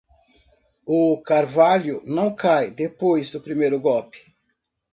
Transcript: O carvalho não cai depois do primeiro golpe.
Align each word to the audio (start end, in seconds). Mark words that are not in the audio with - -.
O 0.83 1.21
carvalho 1.21 2.01
não 2.03 2.33
cai 2.33 2.71
depois 2.71 3.31
do 3.31 3.39
primeiro 3.39 3.79
golpe. 3.79 4.33